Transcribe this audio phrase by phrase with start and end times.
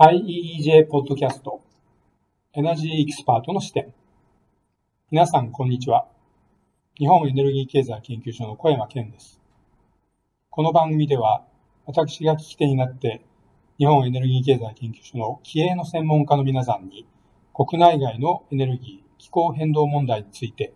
[0.00, 1.60] IEEJ ポッドキャスト
[2.52, 3.92] エナジーエキスパートの視点。
[5.10, 6.06] 皆さんこんにちは。
[6.96, 9.40] 日本エネルギー経済研究所の小山健です。
[10.50, 11.44] この番組では
[11.84, 13.24] 私が聞き手になって
[13.78, 17.04] 日本エネルギー経済研究所の気鋭の専門家の皆さんに
[17.52, 20.74] 国内外のエネルギー気候変動問題について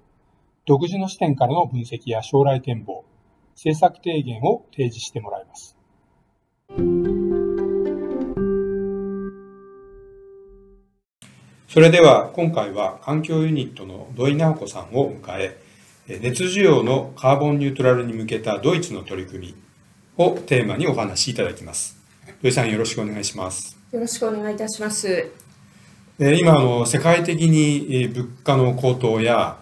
[0.67, 3.05] 独自の視点からの分析や将来展望
[3.55, 5.77] 政策提言を提示してもらいます。
[11.73, 15.59] それでは今回は環境ユニットの土井直子さんを迎え、
[16.21, 19.55] 熱需要のカーボンニュートラルに向けたドイツの取り組み
[20.19, 21.97] をテーマにお話しいただきます。
[22.43, 23.79] 土井さんよろしくお願いします。
[23.91, 25.31] よろしくお願いいたします。
[26.19, 29.57] 今あの世界的に物価の高騰や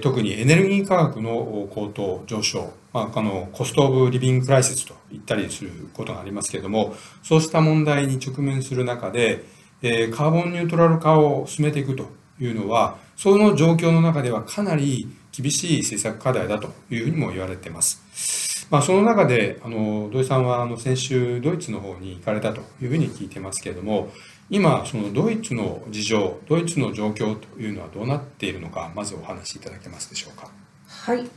[0.00, 18.66] 特にエネルギー価格の高騰上昇、まあ、あのコスト・オブ・リビング・クライシスと言ったりすることがありますけれどもそうした問題に直面する中でえカーボンニュートラル化を進めていくというのは、その状況の中ではかなり厳しい政策課題だというふうにも言われています。
[18.70, 24.12] まあ、その中で、あの、土井さんは、あの、先週、ドイツの方に行かれたというふうに聞いてますけれども、
[24.50, 30.50] 今、そのドイツの事情、ドイツの状況というのはどうなっているのか、まずお話しいただけますでしょうか。
[30.86, 31.28] はい。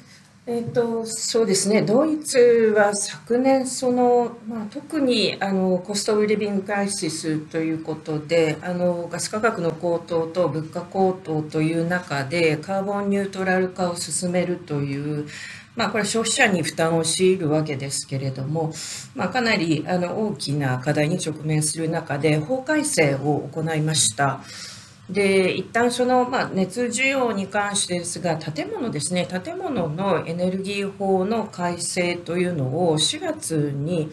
[0.47, 15.27] えーと、そうですねドイツは昨年その、まあ、特にあのコスト・オブ・リビング・クライシスということであのガス価格の高騰と物価高騰という中でカーボンニュートラル化を進めるという、
[15.75, 18.73] まあ、これ消費者に負担を強いるわけですけれども、
[19.13, 24.41] まあ、かなりあの大きな課題に直面する中で法改正を行いました。
[25.11, 29.27] で一旦その、まあ、熱需要に関してですが建物ですね。
[29.27, 34.09] 建物のエネルギー法の改正というのを4月に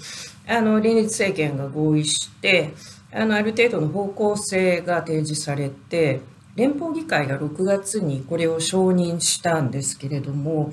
[0.47, 2.75] あの連立政権が合意して
[3.12, 6.21] あのある程度の方向性が提示されて
[6.56, 10.72] 連邦議会が6月にこれを承認したんですけれども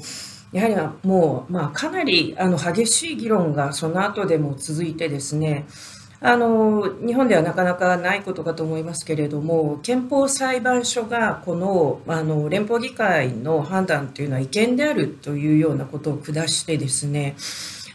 [0.51, 0.67] やは
[1.03, 5.65] りもう、まあ、かなりあの激しい議論がその後でも続いてですね
[6.27, 17.35] あの日本ではなかなかないことかと思いますけれども憲法裁判所がこのあの連邦議会の判断というのは違憲であるというようなことを下してですね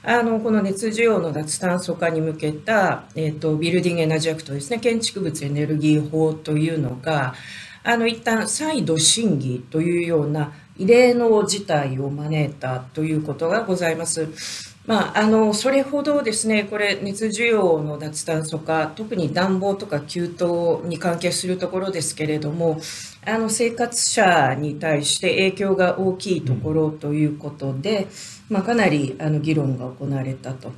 [0.04, 7.34] あのこの熱需要の脱炭素化に向けた、えーと、 Building Energy Act ですね建築物エネルギー法というのが
[7.82, 14.69] あの一旦再度審議というような異例の事態を招いたということがございます。
[14.86, 22.80] まあ、あのそれほどですねこれ熱需要の脱炭素化特に暖房とか給湯に関係するところですけれども
[23.26, 28.08] あの生活者に対して影響が大きいところということで、
[28.48, 30.72] まあ、かなりあの議論が行われたと。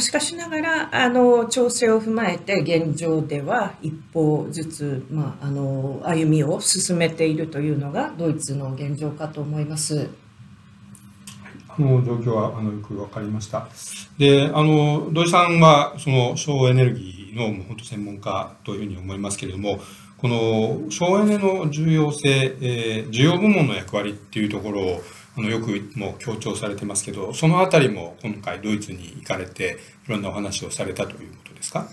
[0.00, 10.23] しかしながらあの調整を踏まえて現状では一歩ずつ、まあ、あの歩みを進めているというのがドイツの現状かと思います。
[11.82, 13.68] の状況はあのよく分かりました。
[14.18, 19.80] で、あの土井さんはその省エネルギーのもう本当専門家というふうに思いますけれども、
[20.18, 25.02] この省エネの重要性、えー、需要部門の役割っていうところを
[25.36, 31.86] あのよくも強調されてますけど、そのあたりも今回ドイツに行かれていろんなお話をされたということですか？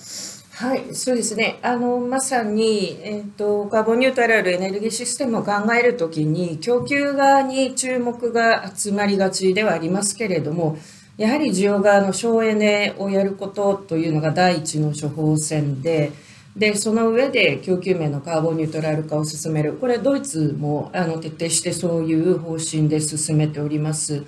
[0.53, 1.59] はい、そうですね。
[1.61, 10.77] あの、まさに、えっ、ー、と、カーボンニュートラルエネルギーシステムを考えるときに、供給側に注目が集まりがちではありますけれども、
[11.17, 16.11] やはり需要側の省エネをやることというのが第一の処方箋で、
[16.55, 19.73] で、その上で供給面のカーボンニュートラル化を進める。
[19.73, 24.23] これ、ドイツもあの徹底してそういう方針で進めております。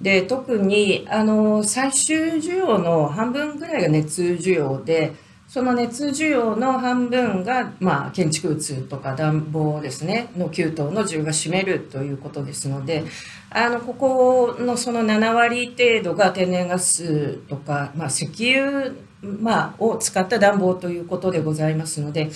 [0.00, 5.12] で、特に、あの、最終需要の半分ぐらいが熱需要で、
[5.50, 13.02] その熱需要の半分が、まあ、建築物とか暖房ですねの給湯の需要が占めるということですので
[13.50, 18.92] あのここのその7割程度が天然ガスとか、まあ、石油、
[19.22, 22.30] まあ、を使った暖房ということでございますので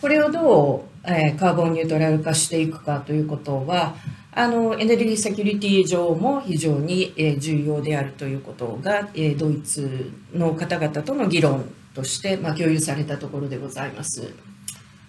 [0.00, 3.96] これをどう、えー、カーボンニュートラル化していくかということは
[4.30, 11.64] あのエネルギーセキュリティ上も非常に、えー、重要であるということが、えー、ドイツの方々との議論
[11.94, 14.32] として、まあ、共有されたところでございます。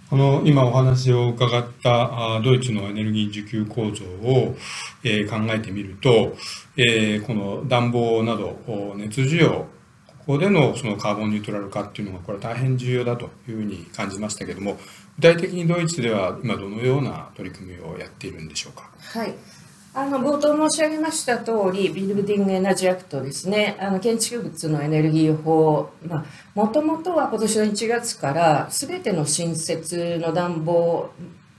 [0.09, 4.57] この今お話を伺ったドイツのエネルギー需給構造を、
[5.03, 6.35] え考えてみると、
[6.75, 8.59] えこの暖房など
[8.97, 9.67] 熱需要
[10.19, 14.77] ここでのそのカーボンニュートラル化っていうのがこれ大変重要だというふうに感じましたけども
[15.15, 18.91] 具体的にドイツでは今どのような取り組みをやっているんでしょうか？
[18.99, 19.33] はい
[19.93, 25.89] あの冒頭申し上げました通り、 Building Energy Act ですね、あの建築物のエネルギー法、
[26.55, 31.09] もともとは今年の1月から、すべての新設の暖房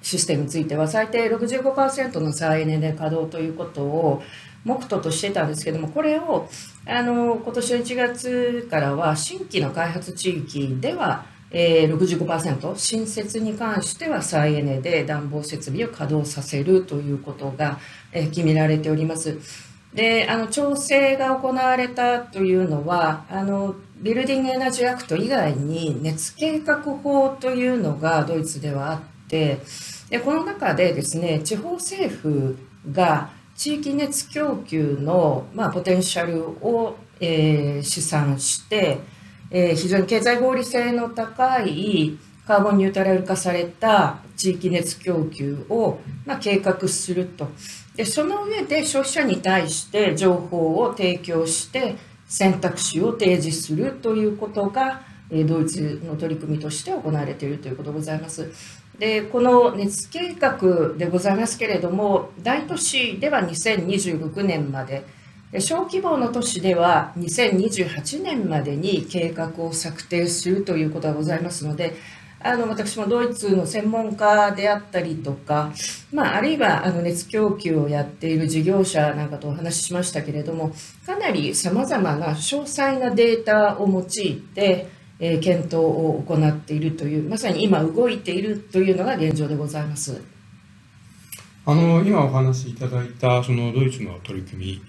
[0.00, 4.22] システムについては、最低65%の再エネで稼働ということを
[4.64, 6.48] 目途としてたんですけども、これを
[6.86, 17.78] あの今年の1月からは、新規の開発地域では、えー、65%新設に関しては再エネで暖房設備を稼働させるということが、
[18.10, 19.38] えー、決められております。
[19.94, 29.58] であの調整が行われたというのはあの Building Energy Act 以外に熱計画法というのがドイツではあって
[30.08, 32.56] でこの中でですね地方政府
[32.90, 38.98] が地域熱供給の、まあ、ポテンシャルを、えー、試算して
[39.54, 47.48] えー、非常に経済合理性の高いカーボンニュートラル化された地域熱供給を、まあ、計画すると
[47.94, 51.96] でその上で消費者に対して情報を提供して
[52.26, 55.02] 選択肢を提示するということが
[55.32, 58.50] えドイツの取り組みとして行われているということでございます。
[58.98, 65.04] でこの熱計画でございますけれども大都市では2026年まで
[65.60, 71.94] 小規模の都市では2028年までに計画を策定するということがございますので
[72.44, 75.72] あの私もドイツの専門家であったりとか、
[76.12, 80.72] まあ、あるいはあの熱供給をやっている事業者なんかとお話ししましたけれども
[81.06, 84.88] かなりさまざまな詳細なデータを用いて、
[85.20, 90.31] え、検討を行っているというまさに今動いているというのが現状でございます。
[91.64, 94.82] あの今お話しいただいたそのドイツの取り組み、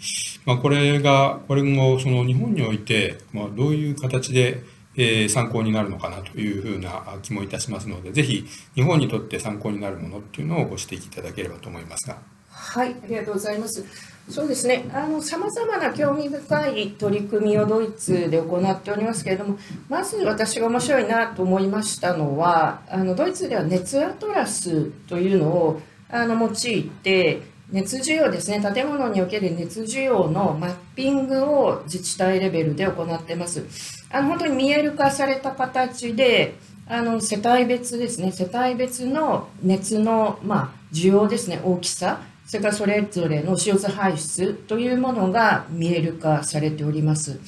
[0.44, 4.64] まあ、これがこれもその日本において、まあ、どういう形で、
[4.96, 12.18] えー、参考になるのかなというふうな気もいたしますのでぜひ日本にとって参考になるものっていうのをご指摘いただければと思いますが。
[12.50, 13.84] はいありがとうございます
[14.30, 14.86] そうですね
[15.22, 19.58] さまざまな興味深い取り組みをドイツで行っておりますけれども
[19.90, 25.81] まず私が面白いなと思いましたのはあのドイツでは熱アトラスというのを
[26.13, 33.65] あの用いて熱需要ですね建物における熱需要のマッピングを自治体レベルで行ってます
[34.12, 36.54] あの本当に見える化された形で
[36.86, 47.39] あの世帯別ですね世帯別の熱の、まあ、需要ですね大きさそれからそれぞれの CO2 排出というものが見える化されております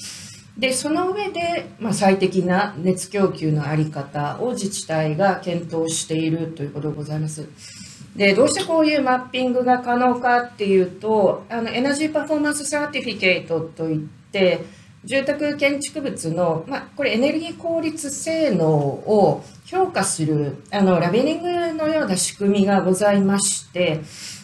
[0.58, 7.85] でその上で、まあ、最適な熱供給の在り方を自治体が検討しているということでございます。
[8.16, 14.64] でどうしてこういうマッピングが可能かっていうとあの Energy Performance Certificate といって
[15.04, 24.02] 住宅建築物の、まあ、これエネルギー効率性能を評価するあのラベリングのような仕組みがございまして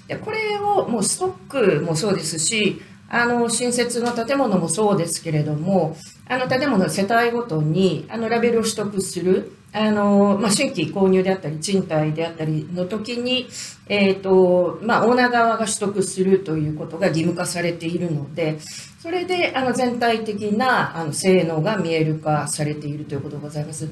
[0.07, 5.97] でこれをもうストックもそうですしあの新設の建物もそうですけれども
[6.27, 13.47] あの建物世帯ごとにあのラベルを取得するあの、まあ、新規購入であったり、賃貸であったりの時に、
[13.87, 18.59] えっ、ー、と、まあ、オーナー側が取得するということが義務化されているので、
[19.01, 23.87] それで、あの、全体的な、あの、性能が見える化されているということでございます。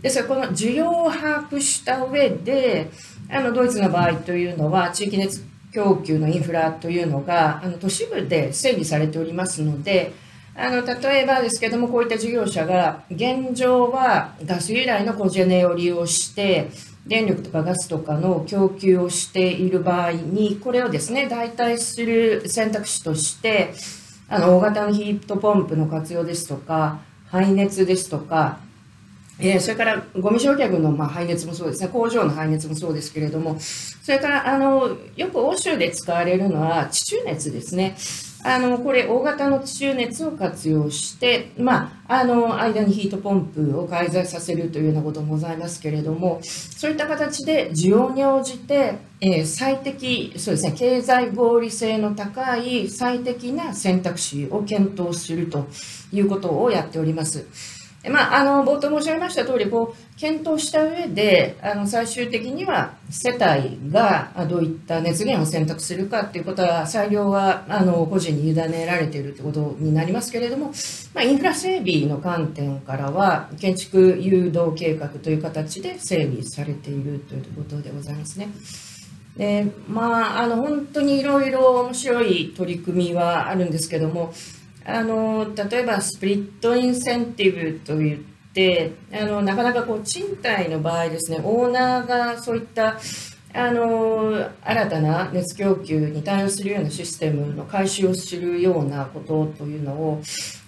[0.00, 2.90] ですから、この需要を把握した上で、
[3.28, 10.12] あの、ドイツの場合というのは、地域熱供給のインフラというのが、あの、都市部で整備されておりますので、
[10.60, 16.70] あの例えばですけどもこういった事業者が現状はガス由来のコジェネを利用して
[17.06, 23.72] 電力とかガスとかの供給をしている場合にこれをですね代替する選択肢として
[24.28, 28.58] あの大型のヒートポンプの活用ですとか排熱ですとか
[29.40, 37.96] え、それからゴミ焼却のま排熱もそうですね、工場の排熱もそうですけれども、それからあのよく欧州で使われるのは地中熱ですね。
[38.44, 55.66] あのこれ大型の地中熱を活用して、まあ、あの間にヒートポンプを介在させるというようなこともございますけれどもそういった形で需要に応じて、えー、最適そうですね経済合理性の高い最適な選択肢を検討すると
[56.12, 57.77] いうことをやっております。
[58.04, 70.72] まあ、あの冒頭申し上げました通りこり検討した上であの最終的には世帯がどういった熱源を選択するかということは裁量はあの個人に委ねられているということになりますけれども、
[71.12, 78.48] まあ、インフラ整備の観点からは建築誘導計画という形で整備されているということでございますね。
[79.36, 84.32] でまあ、あの本当にいろいろ面白い取り組みはあるんですけども
[84.88, 88.18] あの例えばスプリットインセンティブといっ
[88.54, 92.98] てあのなかなかこう賃貸の場合ですねオーナーがそういった
[93.54, 100.22] あの新たな熱供給に対応するようなシステムの改修をするようなことというのを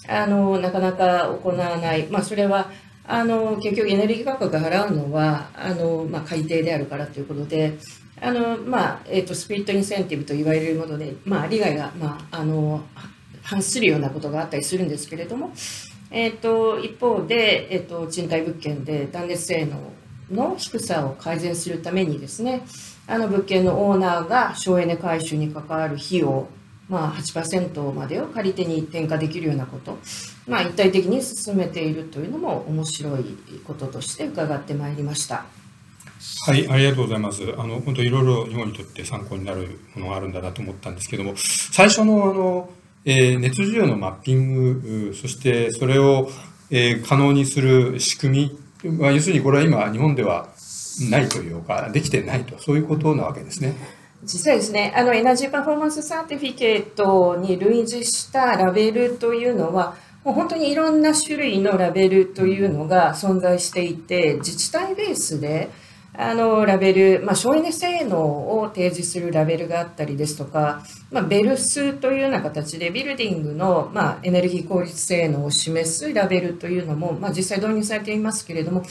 [0.07, 2.71] あのなかなか行わない、まあ、それは
[3.07, 7.79] あの結局エネルギー価格が払うのはあの、まあ、海底であるからということで
[8.21, 12.85] あの、まあえーと、スピリットインセンティブと言われるもので、まあ、利害が、まあ、あの
[13.51, 15.53] 反するようなことがあったりするんですけれども、
[16.11, 19.77] えーと、一方で、えーと、賃貸物件で断熱性能
[20.31, 22.63] の低さを改善するためにですね
[23.09, 26.49] あの物件のオーナーが省エネ回収に関わる費用
[26.89, 29.97] まあ、8%までを借り手に転嫁できるようなこと、
[30.49, 33.25] まあ、一体的に進めているというのも面白い
[33.65, 35.47] こととして伺ってまいりました。
[36.47, 37.43] はい、ありがとうございます。
[37.57, 42.71] あの、本当いろいろ日本にとって参考になるものがあるんだなと思ったんですけども、最初のあの、
[43.05, 46.29] え、熱需要のマッピング、そしてそれを、
[46.71, 50.49] え、可能にする仕組み、まあ、要するにこれは今日本では
[51.11, 53.75] ないというか、できてないと、そういうことなわけですね。
[54.23, 65.71] 実際ですね、あの Energy Performance Certificate に類似したラベルというのは、もう本当にいろんな種類のラベルというのが存在していて、自治体ベースで
[66.15, 68.19] あのラベル、まあ、省エネ性能
[68.61, 78.83] を提示するラベルがあったりですとか、まあ、 BELS というような形でビルディングの、まあ、エネルギー効率性能を示すラベルというのも、まあ、実際導入されていますけれども、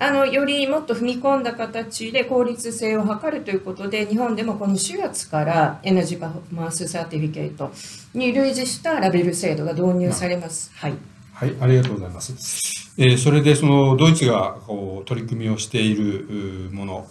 [0.00, 7.72] あのよりもっと踏み込んだ形で効率性を図るということで日本でもこの4月から Energy Performance Certificate
[8.14, 10.70] に類似したラベル制度が導入されます。
[10.76, 10.94] はい、
[11.38, 12.32] はい、ありがとうございます。
[12.98, 17.06] えー、それでそのドイツがこう取り組みをしているもの、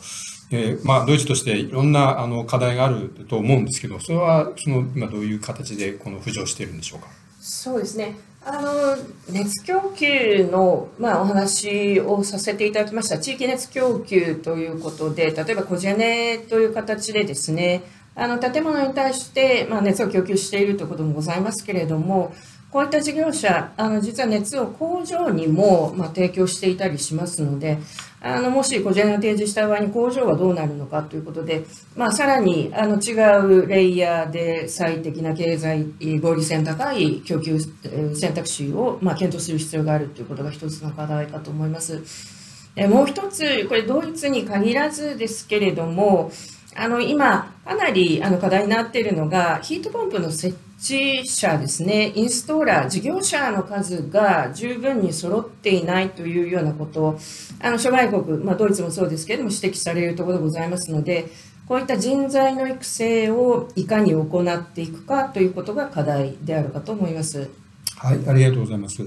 [0.52, 7.08] えー、まあ、ドイツとしていろんなあの課題があると思うんですけど、それはその今どういう形でこの浮上しているんでしょうか？
[7.40, 8.18] そうですね。
[8.44, 8.98] あの
[9.30, 22.34] 熱供給の、まあ、お話をさせていただきました地域熱供給ということで例えばコジェネという形でですねあの建物に対して、まあ、熱を供給しているということもございますけれども
[22.72, 27.78] こういった事業者あの実は熱を工場にも、まあ、提供していたりしますので
[28.20, 31.64] あのもし個人が提示した場合に工場はどうなるのかということで、
[31.96, 33.14] まあ、さらにあの違
[33.64, 35.86] うレイヤーで最適な経済
[36.20, 37.60] 合理性高い供給
[38.16, 42.02] 選択肢を、まあ、検討する必要があるということが一つの課題かと思います。
[42.86, 46.32] もう一つ、これドイツに限らずですけれども、
[46.80, 57.20] あの今、かなりあの課題になっているのが、ヒートポンプの設置者ですね、インストーラー、事業者の数が十分に揃っていないというようなことを、
[57.62, 61.30] あの諸外国、まあ、ドイツもそうですけれども、指摘されるところでございますので、
[61.68, 67.50] こういった人材の育成をいかに行っていくかということが課題であるかと思います。
[68.00, 69.02] はい、ありがとうございます。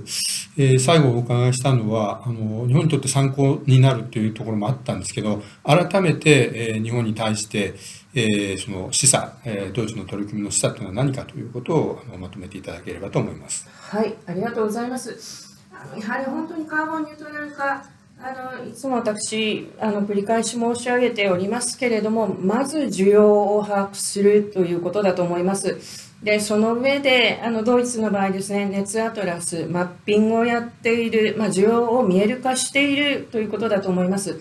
[0.59, 7.75] えー、最後お伺いしたのは、あの、日本にとって参考になるというところもあったんですけど、改めて、えー、日本に対して、
[8.15, 13.69] えー、その示唆、えー、ドイツの取り組みの示唆というのは何かということをあのまとめていただければと思います。
[13.71, 15.61] はい、ありがとうございます。
[15.97, 17.85] やはり本当にカーボンニュートラル化、
[18.23, 25.79] あのいつも私あの繰り返し申し上げておりますけれども、まず需要を把握するということだと思います。
[26.23, 34.39] で、その上で、あの、ドイツの場合ですね、熱アトラス、マッピングをやっている、まあ、需要を見える化しているということだと思います。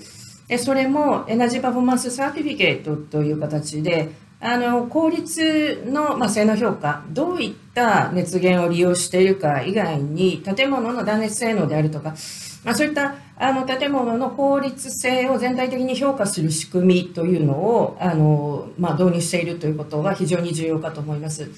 [0.50, 4.10] でそれも Energy Performance Certificate という形で、
[4.42, 12.16] あの効率の、まあ、性能評価、どういった熱源を利用しているか以外に、建物の断熱性能であるとか、
[12.64, 21.50] まあ、そういったあの建物の効率性を全体的に評価する仕組みというのをあの、まあ、導入しているということが非常に重要かと思います。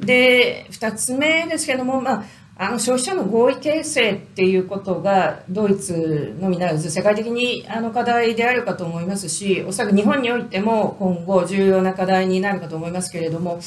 [0.00, 2.24] で、2つ目ですけども、まあ
[2.56, 13.58] あの消費者の合意形成っていうことがドイツのみならず世界的にあの課題であるかと思いますしおそらく日本においても今後重要な課題になるかと思いますけれども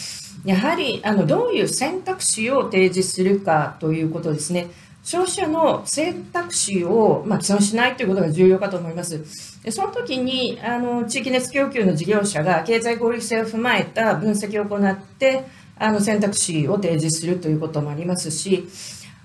[0.46, 4.68] やはりあのどういう選択肢を提示するかということですね
[5.04, 9.64] 消費者の選択肢を、まあ、既存しないということが重要かと思います。
[9.64, 15.46] でその時にあの地域熱供給の事業者が経済合理性を踏まえた分析を行って
[15.80, 18.68] あの選択肢を提示するということもありますし、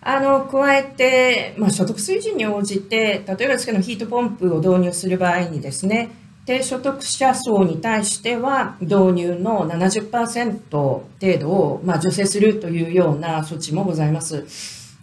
[0.05, 6.11] あの、加えて、まあ、所得水準に応じて、例えばですけど、ヒートポンプを導入する場合にですね、
[6.45, 11.05] 低所得者層に対しては導入の70%程
[11.39, 14.45] 度を、まあ、助成するというような措置もございます。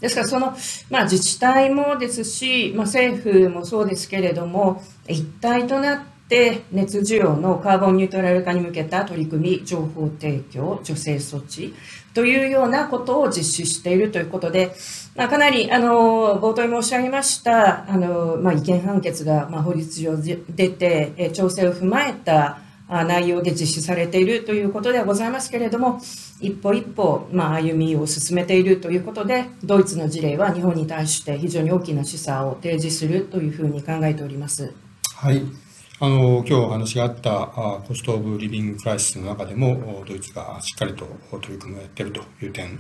[0.01, 0.53] ですから、その、
[0.89, 11.73] まあ、自治体もですし、まあ、政府もそうですけれども、一体となっで熱需要のカーボンニュートラル化に向けた取り組み、情報提供、助成措置
[12.13, 14.75] というようなことを実施しているということで、
[15.15, 20.37] まあ、かなりあの冒頭に申し上げましたあの、まあ、違憲判決が、まあ、法律上出
[20.69, 25.99] て、え調整を踏まえた内容で実施されているということではございますけれども、
[26.39, 34.73] 一歩一歩、まあ、歩みを進めているということで、ドイツの事例は日本に対して非常に大きな示唆を提示するというふうに考えております。
[35.15, 35.68] はい。
[36.01, 42.75] あの、今日お話があったあコストオブリビングクライシスの中でも、ドイツがしっかりと取り組みをやっているという点、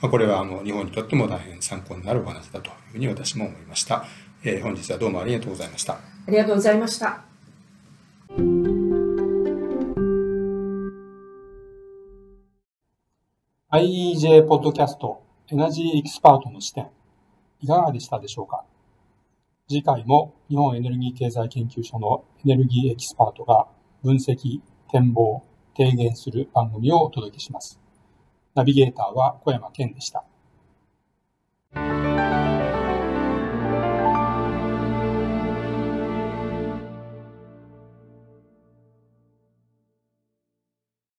[0.00, 4.06] まあ、これはあの日本にとっても大変参考になるお話だというふうに私も思いました。
[4.42, 5.92] えー、本日はどうもありがとうございました。
[5.92, 5.98] あ
[6.28, 7.24] りがとうございました。
[13.70, 16.86] IEJ ポッドキャストエナジーエキスパートの視点
[17.60, 18.64] いかがでしたでしょうか？
[19.72, 23.68] 次回も日本エネルギー経済研究所のエネルギーエキスパートが
[24.02, 24.60] 分析、
[24.90, 25.42] 展望、
[25.74, 27.80] 提言する番組をお届けします。
[28.54, 30.26] ナビゲーターは小山健でした。